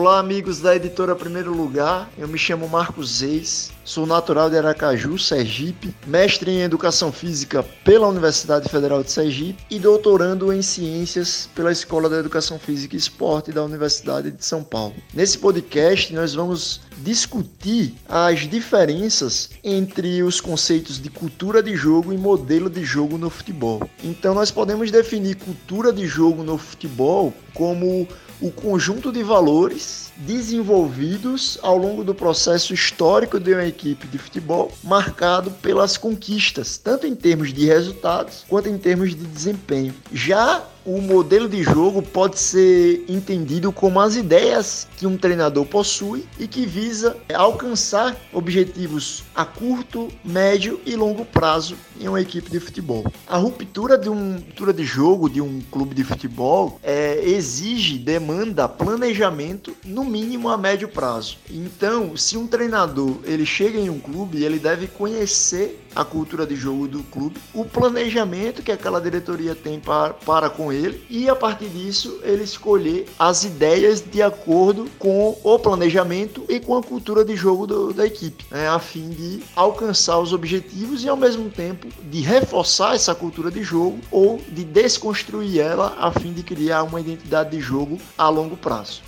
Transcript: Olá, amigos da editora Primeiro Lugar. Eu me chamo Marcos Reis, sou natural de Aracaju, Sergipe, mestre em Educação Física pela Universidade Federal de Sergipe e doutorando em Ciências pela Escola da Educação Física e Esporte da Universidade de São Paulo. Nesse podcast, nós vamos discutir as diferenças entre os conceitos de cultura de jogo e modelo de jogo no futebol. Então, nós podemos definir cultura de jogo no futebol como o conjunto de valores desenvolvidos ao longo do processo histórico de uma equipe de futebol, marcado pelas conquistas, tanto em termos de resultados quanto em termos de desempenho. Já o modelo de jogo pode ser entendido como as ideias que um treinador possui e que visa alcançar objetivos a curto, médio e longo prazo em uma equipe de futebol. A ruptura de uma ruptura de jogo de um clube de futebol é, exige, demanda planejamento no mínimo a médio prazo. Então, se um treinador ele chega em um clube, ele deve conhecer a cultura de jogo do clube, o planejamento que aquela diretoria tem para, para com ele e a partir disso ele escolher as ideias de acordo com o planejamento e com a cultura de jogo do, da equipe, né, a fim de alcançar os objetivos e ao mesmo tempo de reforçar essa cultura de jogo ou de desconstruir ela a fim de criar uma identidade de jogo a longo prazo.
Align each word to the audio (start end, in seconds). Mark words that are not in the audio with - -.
Olá, 0.00 0.20
amigos 0.20 0.60
da 0.60 0.76
editora 0.76 1.16
Primeiro 1.16 1.52
Lugar. 1.52 2.08
Eu 2.16 2.28
me 2.28 2.38
chamo 2.38 2.68
Marcos 2.68 3.20
Reis, 3.20 3.72
sou 3.84 4.06
natural 4.06 4.48
de 4.48 4.56
Aracaju, 4.56 5.18
Sergipe, 5.18 5.92
mestre 6.06 6.52
em 6.52 6.60
Educação 6.60 7.10
Física 7.10 7.64
pela 7.82 8.06
Universidade 8.06 8.68
Federal 8.68 9.02
de 9.02 9.10
Sergipe 9.10 9.60
e 9.68 9.76
doutorando 9.76 10.52
em 10.52 10.62
Ciências 10.62 11.50
pela 11.52 11.72
Escola 11.72 12.08
da 12.08 12.16
Educação 12.16 12.60
Física 12.60 12.94
e 12.94 12.98
Esporte 12.98 13.50
da 13.50 13.64
Universidade 13.64 14.30
de 14.30 14.44
São 14.44 14.62
Paulo. 14.62 14.94
Nesse 15.12 15.36
podcast, 15.36 16.14
nós 16.14 16.32
vamos 16.32 16.80
discutir 16.98 17.92
as 18.08 18.48
diferenças 18.48 19.50
entre 19.64 20.22
os 20.22 20.40
conceitos 20.40 21.02
de 21.02 21.10
cultura 21.10 21.60
de 21.60 21.74
jogo 21.74 22.12
e 22.12 22.16
modelo 22.16 22.70
de 22.70 22.84
jogo 22.84 23.18
no 23.18 23.28
futebol. 23.28 23.82
Então, 24.04 24.32
nós 24.32 24.52
podemos 24.52 24.92
definir 24.92 25.34
cultura 25.34 25.92
de 25.92 26.06
jogo 26.06 26.44
no 26.44 26.56
futebol 26.56 27.34
como 27.52 28.06
o 28.40 28.50
conjunto 28.50 29.10
de 29.10 29.22
valores 29.22 30.12
desenvolvidos 30.16 31.58
ao 31.62 31.76
longo 31.76 32.02
do 32.02 32.14
processo 32.14 32.74
histórico 32.74 33.38
de 33.38 33.52
uma 33.52 33.64
equipe 33.64 34.06
de 34.06 34.18
futebol, 34.18 34.72
marcado 34.82 35.50
pelas 35.50 35.96
conquistas, 35.96 36.76
tanto 36.76 37.06
em 37.06 37.14
termos 37.14 37.52
de 37.52 37.66
resultados 37.66 38.44
quanto 38.48 38.68
em 38.68 38.78
termos 38.78 39.10
de 39.10 39.24
desempenho. 39.24 39.94
Já 40.12 40.64
o 40.88 41.02
modelo 41.02 41.46
de 41.46 41.62
jogo 41.62 42.00
pode 42.00 42.38
ser 42.38 43.04
entendido 43.06 43.70
como 43.70 44.00
as 44.00 44.16
ideias 44.16 44.88
que 44.96 45.06
um 45.06 45.18
treinador 45.18 45.66
possui 45.66 46.24
e 46.38 46.48
que 46.48 46.64
visa 46.64 47.14
alcançar 47.34 48.16
objetivos 48.32 49.22
a 49.34 49.44
curto, 49.44 50.08
médio 50.24 50.80
e 50.86 50.96
longo 50.96 51.26
prazo 51.26 51.76
em 52.00 52.08
uma 52.08 52.22
equipe 52.22 52.50
de 52.50 52.58
futebol. 52.58 53.04
A 53.26 53.36
ruptura 53.36 53.98
de 53.98 54.08
uma 54.08 54.36
ruptura 54.36 54.72
de 54.72 54.84
jogo 54.84 55.28
de 55.28 55.42
um 55.42 55.60
clube 55.70 55.94
de 55.94 56.02
futebol 56.02 56.80
é, 56.82 57.22
exige, 57.22 57.98
demanda 57.98 58.66
planejamento 58.66 59.76
no 59.84 60.04
mínimo 60.04 60.48
a 60.48 60.56
médio 60.56 60.88
prazo. 60.88 61.36
Então, 61.50 62.16
se 62.16 62.38
um 62.38 62.46
treinador 62.46 63.18
ele 63.24 63.44
chega 63.44 63.78
em 63.78 63.90
um 63.90 63.98
clube, 63.98 64.42
ele 64.42 64.58
deve 64.58 64.86
conhecer 64.86 65.84
a 65.94 66.04
cultura 66.04 66.46
de 66.46 66.54
jogo 66.54 66.86
do 66.86 67.02
clube, 67.02 67.40
o 67.52 67.64
planejamento 67.64 68.62
que 68.62 68.70
aquela 68.70 69.00
diretoria 69.00 69.54
tem 69.54 69.80
para, 69.80 70.14
para 70.14 70.48
com 70.48 70.72
ele 70.78 71.04
e 71.10 71.28
a 71.28 71.36
partir 71.36 71.68
disso 71.68 72.20
ele 72.22 72.44
escolher 72.44 73.06
as 73.18 73.44
ideias 73.44 74.00
de 74.00 74.22
acordo 74.22 74.88
com 74.98 75.36
o 75.42 75.58
planejamento 75.58 76.44
e 76.48 76.60
com 76.60 76.76
a 76.76 76.82
cultura 76.82 77.24
de 77.24 77.36
jogo 77.36 77.66
do, 77.66 77.92
da 77.92 78.06
equipe, 78.06 78.44
né, 78.50 78.68
a 78.68 78.78
fim 78.78 79.10
de 79.10 79.42
alcançar 79.54 80.18
os 80.18 80.32
objetivos 80.32 81.04
e 81.04 81.08
ao 81.08 81.16
mesmo 81.16 81.50
tempo 81.50 81.88
de 82.10 82.20
reforçar 82.20 82.94
essa 82.94 83.14
cultura 83.14 83.50
de 83.50 83.62
jogo 83.62 83.98
ou 84.10 84.40
de 84.48 84.64
desconstruir 84.64 85.60
ela 85.60 85.96
a 85.98 86.10
fim 86.10 86.32
de 86.32 86.42
criar 86.42 86.82
uma 86.82 87.00
identidade 87.00 87.50
de 87.50 87.60
jogo 87.60 87.98
a 88.16 88.28
longo 88.28 88.56
prazo. 88.56 89.07